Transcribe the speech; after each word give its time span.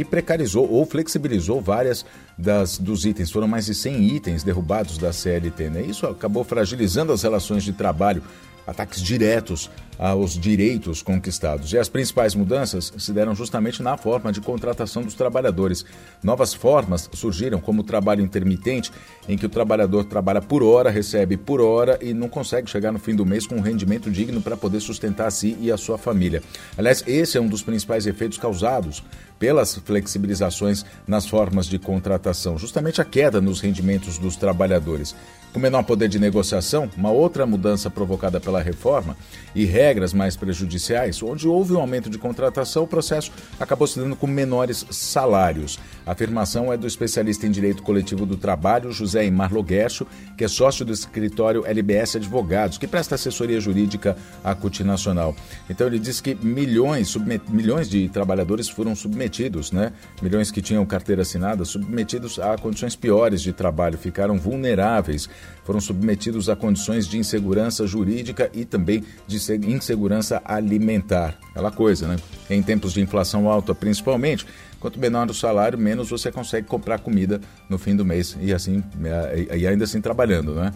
que 0.03 0.09
precarizou 0.09 0.67
ou 0.69 0.85
flexibilizou 0.85 1.61
várias 1.61 2.05
das, 2.37 2.77
dos 2.77 3.05
itens. 3.05 3.29
Foram 3.31 3.47
mais 3.47 3.67
de 3.67 3.75
100 3.75 4.15
itens 4.15 4.43
derrubados 4.43 4.97
da 4.97 5.13
CLT. 5.13 5.69
Né? 5.69 5.81
Isso 5.83 6.07
acabou 6.07 6.43
fragilizando 6.43 7.13
as 7.13 7.21
relações 7.21 7.63
de 7.63 7.71
trabalho 7.71 8.23
ataques 8.65 9.01
diretos 9.01 9.69
aos 9.97 10.37
direitos 10.37 11.01
conquistados. 11.01 11.71
E 11.73 11.77
as 11.77 11.89
principais 11.89 12.35
mudanças 12.35 12.91
se 12.97 13.13
deram 13.13 13.35
justamente 13.35 13.83
na 13.83 13.97
forma 13.97 14.31
de 14.31 14.41
contratação 14.41 15.03
dos 15.03 15.13
trabalhadores. 15.13 15.85
Novas 16.23 16.53
formas 16.53 17.09
surgiram, 17.13 17.59
como 17.59 17.81
o 17.81 17.83
trabalho 17.83 18.23
intermitente, 18.23 18.91
em 19.27 19.37
que 19.37 19.45
o 19.45 19.49
trabalhador 19.49 20.05
trabalha 20.05 20.41
por 20.41 20.63
hora, 20.63 20.89
recebe 20.89 21.37
por 21.37 21.61
hora 21.61 21.99
e 22.01 22.13
não 22.13 22.27
consegue 22.27 22.69
chegar 22.69 22.91
no 22.91 22.99
fim 22.99 23.15
do 23.15 23.25
mês 23.25 23.45
com 23.45 23.55
um 23.55 23.61
rendimento 23.61 24.09
digno 24.09 24.41
para 24.41 24.57
poder 24.57 24.79
sustentar 24.79 25.27
a 25.27 25.31
si 25.31 25.57
e 25.59 25.71
a 25.71 25.77
sua 25.77 25.97
família. 25.97 26.41
Aliás, 26.77 27.03
esse 27.07 27.37
é 27.37 27.41
um 27.41 27.47
dos 27.47 27.63
principais 27.63 28.05
efeitos 28.05 28.37
causados 28.37 29.03
pelas 29.37 29.75
flexibilizações 29.75 30.85
nas 31.07 31.25
formas 31.25 31.65
de 31.65 31.79
contratação, 31.79 32.59
justamente 32.59 33.01
a 33.01 33.05
queda 33.05 33.41
nos 33.41 33.59
rendimentos 33.59 34.19
dos 34.19 34.35
trabalhadores. 34.35 35.15
Com 35.51 35.59
menor 35.59 35.83
poder 35.83 36.07
de 36.07 36.17
negociação, 36.17 36.89
uma 36.95 37.11
outra 37.11 37.45
mudança 37.45 37.89
provocada 37.89 38.39
pela 38.39 38.61
reforma 38.61 39.17
e 39.53 39.65
regras 39.81 40.13
mais 40.13 40.35
prejudiciais, 40.35 41.23
onde 41.23 41.47
houve 41.47 41.73
um 41.73 41.79
aumento 41.79 42.07
de 42.07 42.19
contratação, 42.19 42.83
o 42.83 42.87
processo 42.87 43.31
acabou 43.59 43.87
se 43.87 43.99
dando 43.99 44.15
com 44.15 44.27
menores 44.27 44.85
salários. 44.91 45.79
A 46.05 46.11
afirmação 46.11 46.71
é 46.71 46.77
do 46.77 46.85
especialista 46.85 47.47
em 47.47 47.51
direito 47.51 47.81
coletivo 47.81 48.23
do 48.23 48.37
trabalho, 48.37 48.91
José 48.91 49.25
Imar 49.25 49.51
Loguercho, 49.51 50.05
que 50.37 50.43
é 50.43 50.47
sócio 50.47 50.85
do 50.85 50.93
escritório 50.93 51.65
LBS 51.65 52.17
Advogados, 52.17 52.77
que 52.77 52.85
presta 52.85 53.15
assessoria 53.15 53.59
jurídica 53.59 54.15
à 54.43 54.53
CUT 54.53 54.83
Nacional. 54.83 55.35
Então 55.67 55.87
ele 55.87 55.97
diz 55.97 56.21
que 56.21 56.35
milhões, 56.35 57.15
milhões 57.49 57.89
de 57.89 58.07
trabalhadores 58.07 58.69
foram 58.69 58.95
submetidos, 58.95 59.71
né? 59.71 59.93
milhões 60.21 60.51
que 60.51 60.61
tinham 60.61 60.85
carteira 60.85 61.23
assinada, 61.23 61.65
submetidos 61.65 62.37
a 62.37 62.55
condições 62.55 62.95
piores 62.95 63.41
de 63.41 63.51
trabalho, 63.51 63.97
ficaram 63.97 64.37
vulneráveis 64.37 65.27
foram 65.63 65.79
submetidos 65.79 66.49
a 66.49 66.55
condições 66.55 67.07
de 67.07 67.17
insegurança 67.17 67.85
jurídica 67.85 68.49
e 68.53 68.65
também 68.65 69.03
de 69.27 69.39
insegurança 69.71 70.41
alimentar. 70.45 71.37
Aquela 71.51 71.71
coisa, 71.71 72.07
né? 72.07 72.15
Em 72.49 72.61
tempos 72.61 72.93
de 72.93 73.01
inflação 73.01 73.49
alta, 73.49 73.73
principalmente, 73.73 74.45
quanto 74.79 74.99
menor 74.99 75.29
o 75.29 75.33
salário, 75.33 75.77
menos 75.77 76.09
você 76.09 76.31
consegue 76.31 76.67
comprar 76.67 76.99
comida 76.99 77.39
no 77.69 77.77
fim 77.77 77.95
do 77.95 78.05
mês 78.05 78.37
e 78.39 78.53
assim 78.53 78.83
é, 79.03 79.57
e 79.57 79.67
ainda 79.67 79.83
assim 79.83 80.01
trabalhando, 80.01 80.55
né? 80.55 80.71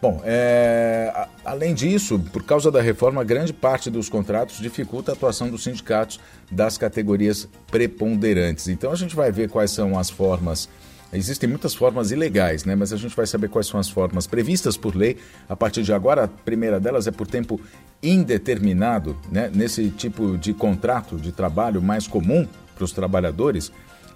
Bom, 0.00 0.20
é, 0.24 1.28
além 1.44 1.74
disso, 1.74 2.18
por 2.32 2.42
causa 2.42 2.72
da 2.72 2.82
reforma, 2.82 3.22
grande 3.22 3.52
parte 3.52 3.88
dos 3.88 4.08
contratos 4.08 4.58
dificulta 4.58 5.12
a 5.12 5.14
atuação 5.14 5.48
dos 5.48 5.62
sindicatos 5.62 6.18
das 6.50 6.76
categorias 6.76 7.48
preponderantes. 7.70 8.66
Então 8.66 8.90
a 8.90 8.96
gente 8.96 9.14
vai 9.14 9.30
ver 9.30 9.48
quais 9.48 9.70
são 9.70 9.96
as 9.96 10.10
formas 10.10 10.68
Existem 11.12 11.46
muitas 11.46 11.74
formas 11.74 12.10
ilegais, 12.10 12.64
né? 12.64 12.74
mas 12.74 12.90
a 12.90 12.96
gente 12.96 13.14
vai 13.14 13.26
saber 13.26 13.48
quais 13.50 13.66
são 13.66 13.78
as 13.78 13.88
formas 13.88 14.26
previstas 14.26 14.78
por 14.78 14.96
lei 14.96 15.18
a 15.46 15.54
partir 15.54 15.82
de 15.82 15.92
agora. 15.92 16.24
A 16.24 16.28
primeira 16.28 16.80
delas 16.80 17.06
é 17.06 17.10
por 17.10 17.26
tempo 17.26 17.60
indeterminado, 18.02 19.16
né? 19.30 19.50
nesse 19.54 19.88
tipo 19.90 20.36
de 20.36 20.52
contrato 20.52 21.16
de 21.16 21.30
trabalho 21.30 21.80
mais 21.80 22.06
comum 22.06 22.46
para 22.74 22.84
os 22.84 22.92
trabalhadores, 22.92 23.70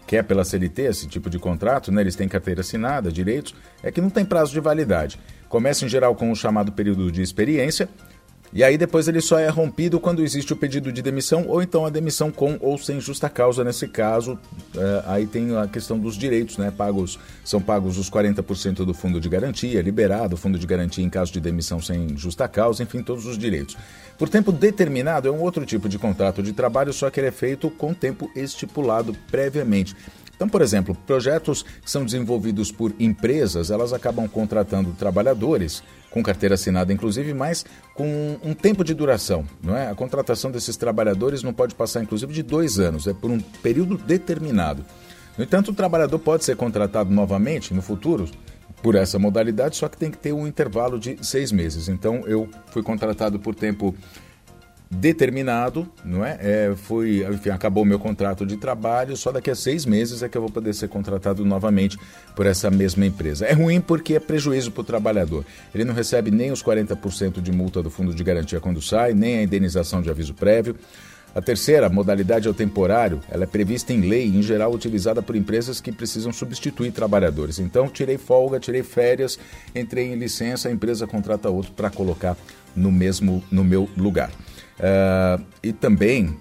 que 0.06 0.16
é 0.16 0.22
pela 0.22 0.44
CLT 0.44 0.82
esse 0.82 1.06
tipo 1.06 1.30
de 1.30 1.38
contrato, 1.38 1.92
né? 1.92 2.00
eles 2.00 2.16
têm 2.16 2.28
carteira 2.28 2.62
assinada, 2.62 3.12
direitos, 3.12 3.54
é 3.82 3.90
que 3.92 4.00
não 4.00 4.10
tem 4.10 4.24
prazo 4.24 4.52
de 4.52 4.60
validade. 4.60 5.20
Começa 5.48 5.84
em 5.84 5.88
geral 5.88 6.14
com 6.14 6.30
o 6.30 6.36
chamado 6.36 6.72
período 6.72 7.10
de 7.12 7.22
experiência, 7.22 7.88
e 8.52 8.62
aí 8.62 8.78
depois 8.78 9.08
ele 9.08 9.20
só 9.20 9.38
é 9.38 9.48
rompido 9.48 10.00
quando 10.00 10.22
existe 10.22 10.52
o 10.52 10.56
pedido 10.56 10.92
de 10.92 11.02
demissão 11.02 11.44
ou 11.48 11.62
então 11.62 11.84
a 11.84 11.90
demissão 11.90 12.30
com 12.30 12.56
ou 12.60 12.78
sem 12.78 13.00
justa 13.00 13.28
causa. 13.28 13.64
Nesse 13.64 13.88
caso, 13.88 14.38
é, 14.74 15.02
aí 15.06 15.26
tem 15.26 15.56
a 15.56 15.66
questão 15.66 15.98
dos 15.98 16.16
direitos, 16.16 16.56
né? 16.58 16.70
Pagos, 16.70 17.18
são 17.44 17.60
pagos 17.60 17.98
os 17.98 18.10
40% 18.10 18.84
do 18.84 18.94
fundo 18.94 19.20
de 19.20 19.28
garantia, 19.28 19.82
liberado 19.82 20.34
o 20.34 20.38
fundo 20.38 20.58
de 20.58 20.66
garantia 20.66 21.04
em 21.04 21.10
caso 21.10 21.32
de 21.32 21.40
demissão 21.40 21.80
sem 21.80 22.16
justa 22.16 22.48
causa, 22.48 22.82
enfim, 22.82 23.02
todos 23.02 23.26
os 23.26 23.36
direitos. 23.36 23.76
Por 24.18 24.28
tempo 24.28 24.50
determinado 24.50 25.28
é 25.28 25.30
um 25.30 25.40
outro 25.40 25.66
tipo 25.66 25.88
de 25.88 25.98
contrato 25.98 26.42
de 26.42 26.52
trabalho, 26.52 26.92
só 26.92 27.10
que 27.10 27.20
ele 27.20 27.26
é 27.26 27.32
feito 27.32 27.68
com 27.70 27.92
tempo 27.92 28.30
estipulado 28.34 29.14
previamente. 29.30 29.94
Então, 30.36 30.48
por 30.48 30.60
exemplo, 30.60 30.94
projetos 31.06 31.62
que 31.62 31.90
são 31.90 32.04
desenvolvidos 32.04 32.70
por 32.70 32.92
empresas, 33.00 33.70
elas 33.70 33.94
acabam 33.94 34.28
contratando 34.28 34.92
trabalhadores 34.92 35.82
com 36.10 36.22
carteira 36.22 36.54
assinada, 36.54 36.92
inclusive, 36.92 37.32
mas 37.34 37.64
com 37.94 38.38
um 38.42 38.54
tempo 38.54 38.84
de 38.84 38.94
duração. 38.94 39.44
Não 39.62 39.76
é? 39.76 39.90
A 39.90 39.94
contratação 39.94 40.50
desses 40.50 40.76
trabalhadores 40.76 41.42
não 41.42 41.54
pode 41.54 41.74
passar, 41.74 42.02
inclusive, 42.02 42.32
de 42.32 42.42
dois 42.42 42.78
anos, 42.78 43.06
é 43.06 43.14
por 43.14 43.30
um 43.30 43.40
período 43.40 43.96
determinado. 43.96 44.84
No 45.38 45.44
entanto, 45.44 45.70
o 45.70 45.74
trabalhador 45.74 46.18
pode 46.18 46.44
ser 46.44 46.56
contratado 46.56 47.10
novamente 47.10 47.74
no 47.74 47.82
futuro 47.82 48.28
por 48.82 48.94
essa 48.94 49.18
modalidade, 49.18 49.76
só 49.76 49.88
que 49.88 49.96
tem 49.96 50.10
que 50.10 50.18
ter 50.18 50.32
um 50.32 50.46
intervalo 50.46 50.98
de 50.98 51.18
seis 51.22 51.50
meses. 51.50 51.88
Então, 51.88 52.24
eu 52.26 52.48
fui 52.68 52.82
contratado 52.82 53.38
por 53.38 53.54
tempo 53.54 53.94
determinado, 54.90 55.88
não 56.04 56.24
é? 56.24 56.38
é 56.40 56.74
foi, 56.76 57.26
enfim, 57.28 57.50
acabou 57.50 57.84
meu 57.84 57.98
contrato 57.98 58.46
de 58.46 58.56
trabalho, 58.56 59.16
só 59.16 59.32
daqui 59.32 59.50
a 59.50 59.54
seis 59.54 59.84
meses 59.84 60.22
é 60.22 60.28
que 60.28 60.36
eu 60.36 60.42
vou 60.42 60.50
poder 60.50 60.72
ser 60.74 60.88
contratado 60.88 61.44
novamente 61.44 61.98
por 62.34 62.46
essa 62.46 62.70
mesma 62.70 63.04
empresa. 63.04 63.46
É 63.46 63.52
ruim 63.52 63.80
porque 63.80 64.14
é 64.14 64.20
prejuízo 64.20 64.70
para 64.70 64.82
o 64.82 64.84
trabalhador. 64.84 65.44
Ele 65.74 65.84
não 65.84 65.94
recebe 65.94 66.30
nem 66.30 66.52
os 66.52 66.62
40% 66.62 67.40
de 67.40 67.52
multa 67.52 67.82
do 67.82 67.90
fundo 67.90 68.14
de 68.14 68.22
garantia 68.22 68.60
quando 68.60 68.80
sai, 68.80 69.12
nem 69.12 69.38
a 69.38 69.42
indenização 69.42 70.00
de 70.00 70.08
aviso 70.08 70.34
prévio. 70.34 70.76
A 71.34 71.42
terceira 71.42 71.90
modalidade 71.90 72.48
é 72.48 72.50
o 72.50 72.54
temporário. 72.54 73.20
Ela 73.28 73.44
é 73.44 73.46
prevista 73.46 73.92
em 73.92 74.00
lei 74.00 74.26
e, 74.26 74.38
em 74.38 74.42
geral, 74.42 74.72
utilizada 74.72 75.20
por 75.20 75.36
empresas 75.36 75.82
que 75.82 75.92
precisam 75.92 76.32
substituir 76.32 76.92
trabalhadores. 76.92 77.58
Então, 77.58 77.88
tirei 77.88 78.16
folga, 78.16 78.58
tirei 78.58 78.82
férias, 78.82 79.38
entrei 79.74 80.06
em 80.06 80.14
licença, 80.14 80.70
a 80.70 80.72
empresa 80.72 81.06
contrata 81.06 81.50
outro 81.50 81.72
para 81.72 81.90
colocar 81.90 82.38
no 82.74 82.90
mesmo 82.90 83.44
no 83.50 83.62
meu 83.62 83.86
lugar. 83.98 84.30
Uh, 84.78 85.42
e 85.62 85.72
também 85.72 86.38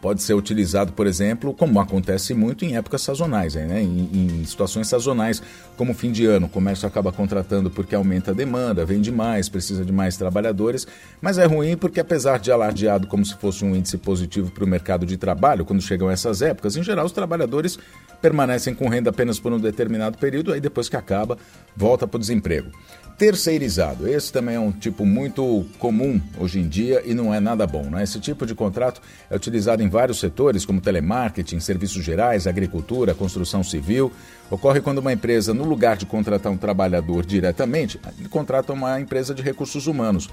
pode 0.00 0.22
ser 0.22 0.34
utilizado, 0.34 0.92
por 0.92 1.06
exemplo, 1.06 1.54
como 1.54 1.80
acontece 1.80 2.34
muito 2.34 2.64
em 2.64 2.76
épocas 2.76 3.02
sazonais, 3.02 3.54
né? 3.54 3.82
em, 3.82 4.40
em, 4.40 4.44
situações 4.44 4.86
sazonais, 4.88 5.42
como 5.76 5.94
fim 5.94 6.12
de 6.12 6.26
ano, 6.26 6.46
o 6.46 6.48
comércio 6.48 6.86
acaba 6.86 7.12
contratando 7.12 7.70
porque 7.70 7.94
aumenta 7.94 8.32
a 8.32 8.34
demanda, 8.34 8.84
vende 8.84 9.10
mais, 9.10 9.48
precisa 9.48 9.84
de 9.84 9.92
mais 9.92 10.16
trabalhadores, 10.16 10.86
mas 11.20 11.38
é 11.38 11.46
ruim 11.46 11.76
porque 11.76 12.00
apesar 12.00 12.38
de 12.38 12.50
alardeado 12.52 13.06
como 13.06 13.24
se 13.24 13.34
fosse 13.36 13.64
um 13.64 13.74
índice 13.74 13.96
positivo 13.96 14.50
para 14.50 14.64
o 14.64 14.66
mercado 14.66 15.06
de 15.06 15.16
trabalho, 15.16 15.64
quando 15.64 15.80
chegam 15.80 16.10
essas 16.10 16.42
épocas, 16.42 16.76
em 16.76 16.82
geral 16.82 17.06
os 17.06 17.12
trabalhadores 17.12 17.78
permanecem 18.20 18.74
com 18.74 18.88
renda 18.88 19.10
apenas 19.10 19.38
por 19.38 19.52
um 19.52 19.58
determinado 19.58 20.18
período, 20.18 20.52
aí 20.52 20.60
depois 20.60 20.88
que 20.88 20.96
acaba, 20.96 21.38
volta 21.76 22.06
para 22.06 22.16
o 22.16 22.20
desemprego 22.20 22.70
terceirizado. 23.22 24.08
Esse 24.08 24.32
também 24.32 24.56
é 24.56 24.58
um 24.58 24.72
tipo 24.72 25.06
muito 25.06 25.64
comum 25.78 26.20
hoje 26.38 26.58
em 26.58 26.66
dia 26.66 27.02
e 27.04 27.14
não 27.14 27.32
é 27.32 27.38
nada 27.38 27.64
bom. 27.66 27.84
Né? 27.84 28.02
Esse 28.02 28.18
tipo 28.18 28.44
de 28.44 28.52
contrato 28.52 29.00
é 29.30 29.36
utilizado 29.36 29.61
em 29.80 29.88
vários 29.88 30.20
setores, 30.20 30.64
como 30.64 30.80
telemarketing, 30.80 31.60
serviços 31.60 32.04
gerais, 32.04 32.46
agricultura, 32.46 33.14
construção 33.14 33.62
civil. 33.62 34.12
Ocorre 34.50 34.80
quando 34.80 34.98
uma 34.98 35.12
empresa, 35.12 35.54
no 35.54 35.64
lugar 35.64 35.96
de 35.96 36.06
contratar 36.06 36.52
um 36.52 36.56
trabalhador 36.56 37.24
diretamente, 37.24 37.98
contrata 38.30 38.72
uma 38.72 39.00
empresa 39.00 39.34
de 39.34 39.42
recursos 39.42 39.86
humanos 39.86 40.28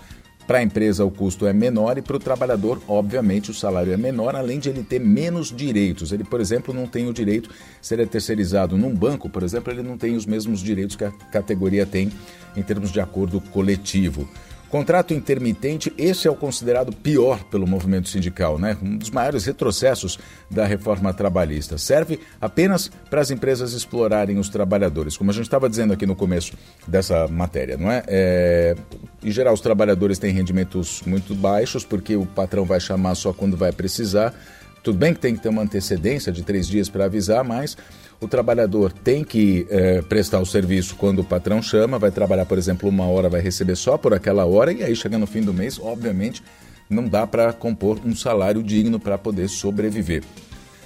para 0.49 0.57
a 0.57 0.63
empresa, 0.63 1.05
o 1.05 1.11
custo 1.11 1.45
é 1.45 1.53
menor 1.53 1.99
e 1.99 2.01
para 2.01 2.15
o 2.15 2.19
trabalhador, 2.19 2.81
obviamente, 2.87 3.51
o 3.51 3.53
salário 3.53 3.93
é 3.93 3.97
menor, 3.97 4.35
além 4.35 4.57
de 4.57 4.67
ele 4.67 4.81
ter 4.81 4.99
menos 4.99 5.55
direitos. 5.55 6.11
Ele, 6.11 6.23
por 6.23 6.41
exemplo, 6.41 6.73
não 6.73 6.87
tem 6.87 7.07
o 7.07 7.13
direito, 7.13 7.51
se 7.79 7.93
ele 7.93 8.01
é 8.01 8.05
terceirizado 8.07 8.75
num 8.75 8.91
banco, 8.91 9.29
por 9.29 9.43
exemplo, 9.43 9.71
ele 9.71 9.83
não 9.83 9.95
tem 9.95 10.15
os 10.15 10.25
mesmos 10.25 10.61
direitos 10.61 10.95
que 10.95 11.03
a 11.03 11.11
categoria 11.11 11.85
tem 11.85 12.11
em 12.57 12.63
termos 12.63 12.91
de 12.91 12.99
acordo 12.99 13.39
coletivo. 13.39 14.27
Contrato 14.69 15.15
intermitente, 15.15 15.91
esse 15.97 16.27
é 16.27 16.31
o 16.31 16.35
considerado 16.35 16.93
pior 16.95 17.43
pelo 17.45 17.65
movimento 17.65 18.07
sindical, 18.07 18.59
né? 18.59 18.77
Um 18.83 18.97
dos 18.97 19.09
maiores 19.09 19.43
retrocessos 19.43 20.19
da 20.49 20.63
reforma 20.63 21.11
trabalhista. 21.11 21.75
Serve 21.79 22.19
apenas 22.39 22.91
para 23.09 23.19
as 23.19 23.31
empresas 23.31 23.73
explorarem 23.73 24.37
os 24.37 24.47
trabalhadores, 24.47 25.17
como 25.17 25.31
a 25.31 25.33
gente 25.33 25.45
estava 25.45 25.67
dizendo 25.67 25.93
aqui 25.93 26.05
no 26.05 26.15
começo 26.15 26.53
dessa 26.87 27.27
matéria, 27.27 27.77
não 27.77 27.91
é? 27.91 28.03
é? 28.07 28.75
Em 29.23 29.31
geral, 29.31 29.55
os 29.55 29.61
trabalhadores 29.61 30.19
têm 30.19 30.31
rendimentos 30.31 31.01
muito 31.03 31.33
baixos, 31.33 31.83
porque 31.83 32.15
o 32.15 32.27
patrão 32.27 32.63
vai 32.63 32.79
chamar 32.79 33.15
só 33.15 33.33
quando 33.33 33.57
vai 33.57 33.71
precisar. 33.71 34.35
Tudo 34.83 34.99
bem 34.99 35.15
que 35.15 35.19
tem 35.19 35.35
que 35.35 35.41
ter 35.41 35.49
uma 35.49 35.63
antecedência 35.63 36.31
de 36.31 36.43
três 36.43 36.67
dias 36.67 36.89
para 36.89 37.05
avisar, 37.05 37.43
mas 37.43 37.75
o 38.21 38.27
trabalhador 38.27 38.91
tem 38.91 39.23
que 39.23 39.65
é, 39.69 40.01
prestar 40.01 40.39
o 40.39 40.45
serviço 40.45 40.95
quando 40.95 41.19
o 41.19 41.23
patrão 41.23 41.61
chama, 41.61 41.97
vai 41.97 42.11
trabalhar, 42.11 42.45
por 42.45 42.57
exemplo, 42.57 42.89
uma 42.89 43.05
hora, 43.05 43.29
vai 43.29 43.41
receber 43.41 43.75
só 43.75 43.97
por 43.97 44.13
aquela 44.13 44.45
hora, 44.45 44.73
e 44.73 44.83
aí 44.83 44.95
chega 44.95 45.17
no 45.17 45.25
fim 45.25 45.41
do 45.41 45.53
mês, 45.53 45.79
obviamente, 45.79 46.43
não 46.89 47.07
dá 47.07 47.25
para 47.25 47.53
compor 47.53 47.99
um 48.03 48.15
salário 48.15 48.61
digno 48.61 48.99
para 48.99 49.17
poder 49.17 49.47
sobreviver. 49.47 50.23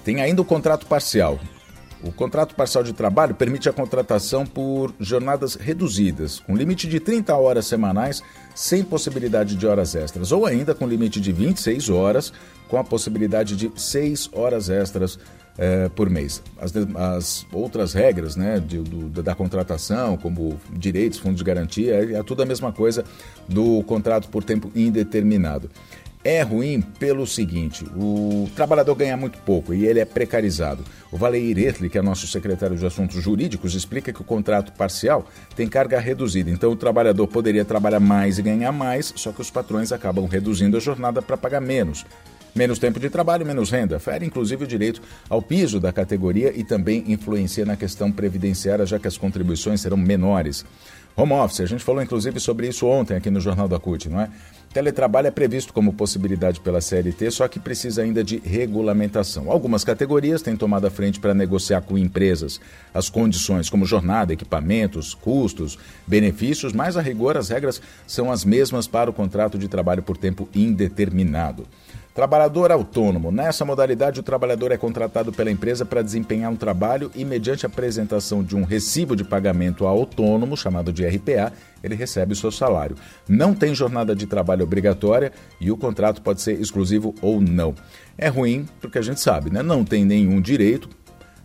Tem 0.03 0.21
ainda 0.21 0.41
o 0.41 0.45
contrato 0.45 0.85
parcial. 0.85 1.39
O 2.03 2.12
contrato 2.12 2.53
parcial 2.53 2.83
de 2.83 2.91
trabalho 2.91 3.33
permite 3.33 3.69
a 3.69 3.74
contratação 3.74 4.45
por 4.45 4.94
jornadas 5.00 5.56
reduzidas, 5.56 6.38
com 6.38 6.53
limite 6.53 6.86
de 6.86 7.00
30 7.00 7.33
horas 7.33 7.65
semanais, 7.65 8.21
sem 8.53 8.83
possibilidade 8.83 9.56
de 9.56 9.65
horas 9.65 9.95
extras, 9.95 10.33
ou 10.33 10.45
ainda 10.45 10.75
com 10.75 10.86
limite 10.86 11.21
de 11.21 11.31
26 11.31 11.89
horas, 11.89 12.33
com 12.68 12.77
a 12.77 12.83
possibilidade 12.83 13.56
de 13.56 13.71
6 13.74 14.29
horas 14.33 14.69
extras 14.69 15.18
é, 15.57 15.89
por 15.89 16.09
mês. 16.09 16.41
As, 16.59 16.73
as, 16.95 17.47
outras 17.51 17.94
regras 17.94 18.35
né, 18.35 18.59
de, 18.59 18.79
do, 18.79 19.21
da 19.21 19.35
contratação, 19.35 20.17
como 20.17 20.59
direitos, 20.71 21.19
fundos 21.19 21.38
de 21.38 21.44
garantia, 21.44 21.95
é, 21.95 22.13
é 22.13 22.23
tudo 22.23 22.44
a 22.44 22.45
mesma 22.45 22.71
coisa 22.71 23.03
do 23.47 23.83
contrato 23.83 24.29
por 24.29 24.44
tempo 24.44 24.71
indeterminado. 24.75 25.69
É 26.25 26.41
ruim 26.41 26.79
pelo 26.79 27.27
seguinte: 27.27 27.85
o 27.97 28.50
trabalhador 28.55 28.95
ganha 28.95 29.17
muito 29.17 29.38
pouco 29.39 29.73
e 29.73 29.85
ele 29.85 30.00
é 30.00 30.05
precarizado. 30.05 30.83
O 31.11 31.17
Valeir 31.17 31.59
Ertli, 31.59 31.89
que 31.89 31.97
é 31.97 32.01
nosso 32.01 32.25
secretário 32.27 32.77
de 32.77 32.85
Assuntos 32.85 33.21
Jurídicos, 33.21 33.75
explica 33.75 34.13
que 34.13 34.21
o 34.21 34.23
contrato 34.23 34.71
parcial 34.71 35.27
tem 35.53 35.67
carga 35.67 36.00
reduzida. 36.00 36.50
Então, 36.50 36.71
o 36.71 36.77
trabalhador 36.77 37.27
poderia 37.27 37.65
trabalhar 37.65 38.00
mais 38.00 38.39
e 38.39 38.41
ganhar 38.41 38.71
mais, 38.71 39.13
só 39.17 39.33
que 39.33 39.41
os 39.41 39.51
patrões 39.51 39.91
acabam 39.91 40.25
reduzindo 40.25 40.77
a 40.77 40.79
jornada 40.79 41.21
para 41.21 41.35
pagar 41.35 41.59
menos. 41.59 42.05
Menos 42.55 42.77
tempo 42.77 43.00
de 43.00 43.09
trabalho, 43.09 43.45
menos 43.45 43.71
renda. 43.71 44.00
Fere 44.00 44.25
inclusive 44.25 44.63
o 44.63 44.67
direito 44.67 45.01
ao 45.27 45.41
piso 45.41 45.79
da 45.79 45.91
categoria 45.91 46.53
e 46.55 46.63
também 46.63 47.03
influencia 47.07 47.65
na 47.65 47.75
questão 47.75 48.11
previdenciária, 48.11 48.85
já 48.85 49.00
que 49.00 49.07
as 49.07 49.17
contribuições 49.17 49.81
serão 49.81 49.97
menores. 49.97 50.63
Home 51.15 51.33
office, 51.33 51.61
a 51.61 51.65
gente 51.67 51.83
falou 51.83 52.01
inclusive 52.01 52.39
sobre 52.39 52.67
isso 52.67 52.88
ontem 52.88 53.15
aqui 53.15 53.29
no 53.29 53.39
Jornal 53.39 53.67
da 53.67 53.79
CUT, 53.79 54.09
não 54.09 54.21
é? 54.21 54.29
Teletrabalho 54.73 55.27
é 55.27 55.31
previsto 55.31 55.71
como 55.71 55.94
possibilidade 55.94 56.59
pela 56.59 56.81
CLT, 56.81 57.29
só 57.29 57.47
que 57.47 57.59
precisa 57.59 58.01
ainda 58.01 58.23
de 58.23 58.39
regulamentação. 58.39 59.51
Algumas 59.51 59.83
categorias 59.83 60.41
têm 60.41 60.57
tomado 60.57 60.88
a 60.88 60.89
frente 60.89 61.19
para 61.19 61.35
negociar 61.35 61.81
com 61.81 61.95
empresas 61.95 62.59
as 62.91 63.07
condições, 63.07 63.69
como 63.69 63.85
jornada, 63.85 64.33
equipamentos, 64.33 65.13
custos, 65.13 65.77
benefícios, 66.07 66.73
mas 66.73 66.97
a 66.97 67.01
rigor 67.01 67.38
as 67.38 67.50
regras 67.50 67.79
são 68.07 68.31
as 68.31 68.44
mesmas 68.44 68.88
para 68.88 69.11
o 69.11 69.13
contrato 69.13 69.59
de 69.59 69.67
trabalho 69.67 70.01
por 70.01 70.17
tempo 70.17 70.50
indeterminado. 70.55 71.67
Trabalhador 72.13 72.71
autônomo. 72.71 73.31
Nessa 73.31 73.65
modalidade, 73.65 74.19
o 74.19 74.24
trabalhador 74.24 74.71
é 74.71 74.77
contratado 74.77 75.33
pela 75.33 75.50
empresa 75.50 75.83
para 75.83 76.04
desempenhar 76.04 76.51
um 76.51 76.56
trabalho 76.56 77.10
e, 77.15 77.25
mediante 77.25 77.65
a 77.65 77.69
apresentação 77.69 78.44
de 78.44 78.56
um 78.56 78.63
recibo 78.63 79.15
de 79.15 79.24
pagamento 79.24 79.88
autônomo, 79.88 80.56
chamado 80.56 80.94
de 80.94 81.04
RPA, 81.07 81.51
ele 81.83 81.95
recebe 81.95 82.33
o 82.33 82.36
seu 82.36 82.51
salário. 82.51 82.95
Não 83.27 83.56
tem 83.56 83.74
jornada 83.74 84.15
de 84.15 84.27
trabalho 84.27 84.63
obrigatória 84.63 85.31
e 85.60 85.71
o 85.71 85.77
contrato 85.77 86.21
pode 86.21 86.44
ser 86.44 86.62
exclusivo 86.62 87.15
ou 87.19 87.42
não. 87.42 87.74
É 88.15 88.27
ruim 88.27 88.68
porque 88.80 89.00
a 89.00 89.01
gente 89.01 89.19
sabe, 89.19 89.50
né? 89.50 89.63
não 89.63 89.83
tem 89.83 90.06
nenhum 90.06 90.39
direito, 90.39 90.88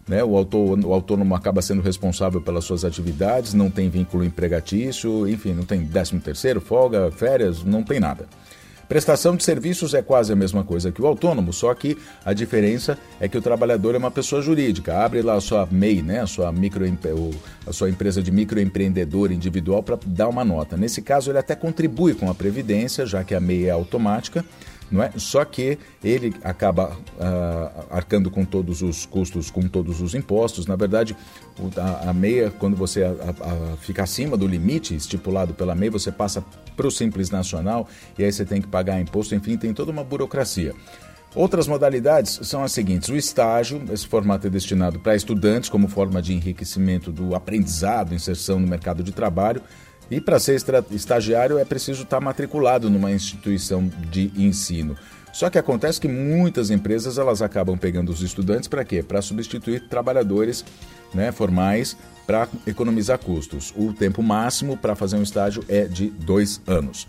né? 0.07 0.23
O 0.23 0.37
autônomo 0.37 1.35
acaba 1.35 1.63
sendo 1.63 1.83
responsável 1.83 2.41
pelas 2.41 2.65
suas 2.65 2.85
atividades, 2.85 3.55
não 3.55 3.71
tem 3.71 3.89
vínculo 3.89 4.25
empregatício, 4.25 5.29
enfim, 5.29 5.53
não 5.53 5.65
tem 5.65 5.87
13 5.87 6.19
terceiro, 6.21 6.61
folga, 6.61 7.11
férias, 7.11 7.63
não 7.63 7.83
tem 7.83 8.01
nada. 8.01 8.27
Prestação 8.89 9.37
de 9.37 9.45
serviços 9.45 9.93
é 9.93 10.01
quase 10.01 10.33
a 10.33 10.37
mesma 10.37 10.65
coisa 10.65 10.91
que 10.91 11.03
o 11.03 11.07
autônomo, 11.07 11.53
só 11.53 11.75
que 11.75 11.99
a 12.25 12.33
diferença 12.33 12.97
é 13.21 13.29
que 13.29 13.37
o 13.37 13.43
trabalhador 13.43 13.95
é 13.95 13.99
uma 13.99 14.11
pessoa 14.11 14.41
jurídica. 14.41 15.05
Abre 15.05 15.21
lá 15.21 15.35
a 15.35 15.41
sua 15.43 15.69
MEI, 15.71 16.01
né, 16.01 16.21
a, 16.21 16.27
sua 16.27 16.51
micro, 16.51 16.85
a 17.67 17.73
sua 17.73 17.91
empresa 17.91 18.23
de 18.23 18.31
microempreendedor 18.31 19.31
individual 19.31 19.83
para 19.83 19.99
dar 20.07 20.29
uma 20.29 20.43
nota. 20.43 20.75
Nesse 20.75 21.03
caso, 21.03 21.31
ele 21.31 21.39
até 21.39 21.55
contribui 21.55 22.15
com 22.15 22.31
a 22.31 22.35
Previdência, 22.35 23.05
já 23.05 23.23
que 23.23 23.35
a 23.35 23.41
MEI 23.41 23.67
é 23.67 23.71
automática 23.71 24.43
não 24.91 25.03
é? 25.03 25.13
Só 25.17 25.45
que 25.45 25.79
ele 26.03 26.35
acaba 26.43 26.91
uh, 26.93 27.87
arcando 27.91 28.31
com 28.31 28.45
todos 28.45 28.83
os 28.83 29.05
custos, 29.07 29.51
com 29.51 29.63
todos 29.69 30.01
os 30.01 30.15
impostos. 30.15 30.67
Na 30.67 30.77
verdade, 30.77 31.17
a, 31.77 32.11
a 32.11 32.13
meia, 32.13 32.51
quando 32.51 32.77
você 32.77 33.05
a, 33.05 33.11
a, 33.11 33.77
fica 33.79 34.03
acima 34.03 34.37
do 34.37 34.47
limite 34.47 34.95
estipulado 34.95 35.55
pela 35.55 35.75
MEI, 35.75 35.91
você 35.91 36.11
passa 36.11 36.45
para 36.77 36.87
o 36.87 36.91
Simples 36.91 37.31
Nacional 37.31 37.89
e 38.19 38.25
aí 38.25 38.33
você 38.33 38.45
tem 38.45 38.61
que 38.61 38.69
pagar 38.69 39.01
imposto, 39.01 39.35
enfim, 39.35 39.57
tem 39.57 39.75
toda 39.75 39.91
uma 39.91 40.05
burocracia. 40.05 40.75
Outras 41.35 41.69
modalidades 41.69 42.41
são 42.43 42.65
as 42.65 42.73
seguintes: 42.73 43.09
o 43.09 43.17
estágio, 43.17 43.83
esse 43.93 44.07
formato 44.07 44.47
é 44.47 44.51
destinado 44.51 44.99
para 44.99 45.15
estudantes 45.15 45.69
como 45.69 45.87
forma 45.87 46.23
de 46.23 46.33
enriquecimento 46.33 47.13
do 47.13 47.35
aprendizado, 47.35 48.15
inserção 48.15 48.59
no 48.59 48.67
mercado 48.67 49.03
de 49.03 49.13
trabalho. 49.13 49.63
E 50.11 50.21
para 50.21 50.39
ser 50.39 50.57
estagiário 50.91 51.59
é 51.59 51.65
preciso 51.65 52.03
estar 52.03 52.17
tá 52.17 52.25
matriculado 52.25 52.89
numa 52.89 53.11
instituição 53.11 53.91
de 54.11 54.33
ensino. 54.37 54.97
Só 55.33 55.51
que 55.51 55.59
acontece 55.59 56.01
que 56.01 56.09
muitas 56.09 56.71
empresas 56.71 57.19
elas 57.19 57.43
acabam 57.43 57.77
pegando 57.77 58.11
os 58.11 58.23
estudantes 58.23 58.69
para 58.69 58.85
quê? 58.85 59.03
Para 59.03 59.21
substituir 59.21 59.87
trabalhadores 59.89 60.65
né, 61.13 61.31
formais 61.31 61.97
para 62.27 62.49
economizar 62.67 63.19
custos. 63.19 63.73
O 63.77 63.93
tempo 63.93 64.23
máximo 64.23 64.77
para 64.77 64.95
fazer 64.95 65.17
um 65.17 65.23
estágio 65.23 65.63
é 65.69 65.85
de 65.85 66.09
dois 66.09 66.61
anos. 66.67 67.07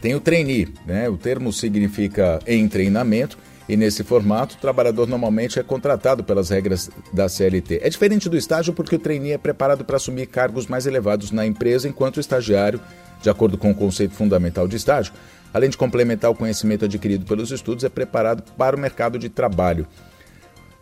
Tem 0.00 0.14
o 0.14 0.20
trainee, 0.20 0.68
né? 0.86 1.08
o 1.08 1.16
termo 1.16 1.52
significa 1.52 2.40
em 2.46 2.68
treinamento 2.68 3.38
e 3.68 3.76
nesse 3.76 4.02
formato, 4.02 4.56
o 4.56 4.58
trabalhador 4.58 5.06
normalmente 5.06 5.58
é 5.58 5.62
contratado 5.62 6.24
pelas 6.24 6.50
regras 6.50 6.90
da 7.12 7.28
CLT. 7.28 7.80
É 7.82 7.88
diferente 7.88 8.28
do 8.28 8.36
estágio 8.36 8.72
porque 8.72 8.96
o 8.96 8.98
trainee 8.98 9.32
é 9.32 9.38
preparado 9.38 9.84
para 9.84 9.96
assumir 9.96 10.26
cargos 10.26 10.66
mais 10.66 10.86
elevados 10.86 11.30
na 11.30 11.46
empresa, 11.46 11.88
enquanto 11.88 12.16
o 12.16 12.20
estagiário, 12.20 12.80
de 13.22 13.30
acordo 13.30 13.56
com 13.56 13.70
o 13.70 13.74
conceito 13.74 14.14
fundamental 14.14 14.66
de 14.66 14.76
estágio, 14.76 15.12
além 15.54 15.70
de 15.70 15.76
complementar 15.76 16.30
o 16.30 16.34
conhecimento 16.34 16.86
adquirido 16.86 17.24
pelos 17.24 17.50
estudos, 17.50 17.84
é 17.84 17.88
preparado 17.88 18.42
para 18.56 18.76
o 18.76 18.78
mercado 18.78 19.18
de 19.18 19.28
trabalho. 19.28 19.86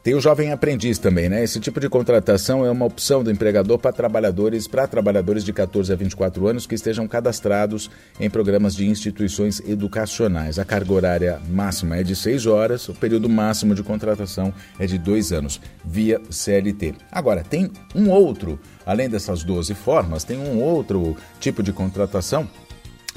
Tem 0.03 0.15
o 0.15 0.21
jovem 0.21 0.51
aprendiz 0.51 0.99
também, 0.99 1.29
né? 1.29 1.45
Esse 1.45 1.61
tipo 1.61 1.79
de 1.79 1.87
contratação 1.87 2.65
é 2.65 2.71
uma 2.71 2.87
opção 2.87 3.23
do 3.23 3.31
empregador 3.31 3.79
para 3.79 3.93
trabalhadores, 3.93 4.67
para 4.67 4.87
trabalhadores 4.87 5.45
de 5.45 5.53
14 5.53 5.93
a 5.93 5.97
24 5.97 6.47
anos 6.47 6.67
que 6.67 6.75
estejam 6.75 7.07
cadastrados 7.07 7.91
em 8.19 8.31
programas 8.31 8.75
de 8.75 8.89
instituições 8.89 9.61
educacionais. 9.61 10.59
A 10.59 10.65
carga 10.65 10.91
horária 10.95 11.41
máxima 11.51 11.99
é 11.99 12.03
de 12.03 12.17
6 12.17 12.47
horas, 12.47 12.89
o 12.89 12.95
período 12.95 13.29
máximo 13.29 13.75
de 13.75 13.83
contratação 13.83 14.55
é 14.79 14.87
de 14.87 14.97
2 14.97 15.33
anos, 15.33 15.61
via 15.85 16.19
CLT. 16.31 16.95
Agora, 17.13 17.45
tem 17.45 17.71
um 17.95 18.09
outro, 18.09 18.59
além 18.87 19.07
dessas 19.07 19.45
12 19.45 19.75
formas, 19.75 20.25
tem 20.25 20.39
um 20.39 20.63
outro 20.63 21.15
tipo 21.39 21.63
de 21.63 21.75
contratação 21.75 22.49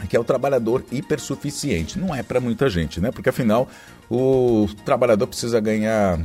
que 0.10 0.18
é 0.18 0.20
o 0.20 0.24
trabalhador 0.24 0.84
hipersuficiente. 0.92 1.98
Não 1.98 2.14
é 2.14 2.22
para 2.22 2.42
muita 2.42 2.70
gente, 2.70 3.00
né? 3.00 3.10
Porque 3.10 3.30
afinal 3.30 3.70
o 4.10 4.68
trabalhador 4.84 5.28
precisa 5.28 5.62
ganhar 5.62 6.20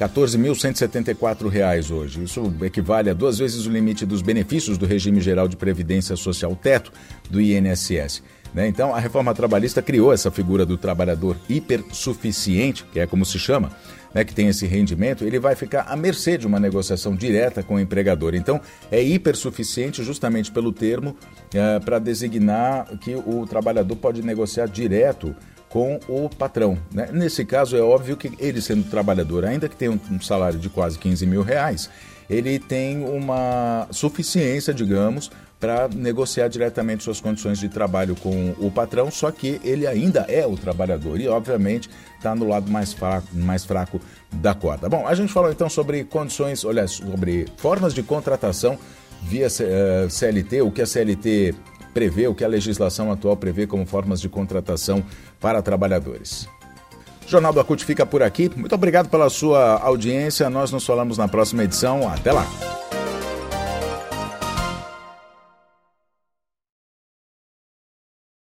14.174 0.00 1.46
reais 1.48 1.90
hoje. 1.90 2.24
Isso 2.24 2.50
equivale 2.62 3.10
a 3.10 3.14
duas 3.14 3.38
vezes 3.38 3.66
o 3.66 3.70
limite 3.70 4.06
dos 4.06 4.22
benefícios 4.22 4.78
do 4.78 4.86
regime 4.86 5.20
geral 5.20 5.46
de 5.46 5.56
previdência 5.56 6.16
social 6.16 6.56
teto 6.56 6.90
do 7.28 7.38
INSS. 7.38 8.22
Né? 8.54 8.66
Então, 8.66 8.94
a 8.94 8.98
reforma 8.98 9.34
trabalhista 9.34 9.82
criou 9.82 10.10
essa 10.10 10.30
figura 10.30 10.64
do 10.64 10.78
trabalhador 10.78 11.36
hipersuficiente, 11.50 12.84
que 12.90 12.98
é 12.98 13.06
como 13.06 13.26
se 13.26 13.38
chama, 13.38 13.70
né, 14.14 14.24
que 14.24 14.34
tem 14.34 14.48
esse 14.48 14.66
rendimento, 14.66 15.22
ele 15.22 15.38
vai 15.38 15.54
ficar 15.54 15.82
à 15.82 15.94
mercê 15.94 16.36
de 16.36 16.46
uma 16.46 16.58
negociação 16.58 17.14
direta 17.14 17.62
com 17.62 17.74
o 17.74 17.80
empregador. 17.80 18.34
Então, 18.34 18.58
é 18.90 19.02
hipersuficiente 19.02 20.02
justamente 20.02 20.50
pelo 20.50 20.72
termo 20.72 21.14
é, 21.54 21.78
para 21.78 21.98
designar 21.98 22.86
que 22.98 23.14
o 23.14 23.46
trabalhador 23.46 23.96
pode 23.96 24.22
negociar 24.22 24.66
direto 24.66 25.36
com 25.70 25.98
o 26.08 26.28
patrão. 26.28 26.76
Né? 26.92 27.08
Nesse 27.12 27.44
caso, 27.44 27.76
é 27.76 27.80
óbvio 27.80 28.16
que 28.16 28.32
ele, 28.38 28.60
sendo 28.60 28.84
trabalhador, 28.90 29.44
ainda 29.44 29.68
que 29.68 29.76
tenha 29.76 29.92
um 29.92 30.20
salário 30.20 30.58
de 30.58 30.68
quase 30.68 30.98
15 30.98 31.24
mil 31.26 31.42
reais, 31.42 31.88
ele 32.28 32.58
tem 32.58 33.02
uma 33.04 33.86
suficiência, 33.90 34.74
digamos, 34.74 35.30
para 35.60 35.88
negociar 35.88 36.48
diretamente 36.48 37.04
suas 37.04 37.20
condições 37.20 37.58
de 37.58 37.68
trabalho 37.68 38.16
com 38.16 38.54
o 38.58 38.70
patrão, 38.70 39.10
só 39.10 39.30
que 39.30 39.60
ele 39.62 39.86
ainda 39.86 40.20
é 40.22 40.44
o 40.46 40.56
trabalhador 40.56 41.20
e, 41.20 41.28
obviamente, 41.28 41.88
está 42.16 42.34
no 42.34 42.48
lado 42.48 42.70
mais 42.70 42.92
fraco, 42.92 43.28
mais 43.34 43.64
fraco 43.64 44.00
da 44.32 44.54
corda. 44.54 44.88
Bom, 44.88 45.06
a 45.06 45.14
gente 45.14 45.32
falou 45.32 45.52
então 45.52 45.68
sobre 45.68 46.02
condições, 46.02 46.64
olha, 46.64 46.88
sobre 46.88 47.46
formas 47.58 47.92
de 47.94 48.02
contratação 48.02 48.78
via 49.22 49.48
CLT, 49.50 50.56
eh, 50.56 50.62
o 50.62 50.70
que 50.70 50.80
a 50.80 50.86
CLT 50.86 51.54
prevê, 51.92 52.26
o 52.26 52.34
que 52.34 52.44
a 52.44 52.48
legislação 52.48 53.10
atual 53.10 53.36
prevê 53.36 53.66
como 53.66 53.86
formas 53.86 54.20
de 54.20 54.28
contratação 54.28 55.04
para 55.40 55.62
trabalhadores. 55.62 56.48
O 57.26 57.30
Jornal 57.30 57.52
do 57.52 57.60
Acult 57.60 57.84
fica 57.84 58.04
por 58.04 58.22
aqui. 58.22 58.50
Muito 58.56 58.74
obrigado 58.74 59.08
pela 59.08 59.30
sua 59.30 59.78
audiência. 59.80 60.50
Nós 60.50 60.70
nos 60.72 60.84
falamos 60.84 61.16
na 61.16 61.28
próxima 61.28 61.62
edição. 61.62 62.08
Até 62.08 62.32
lá. 62.32 62.69